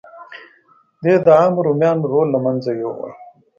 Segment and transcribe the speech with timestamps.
[1.03, 3.09] دې د عامو رومیانو رول له منځه یووړ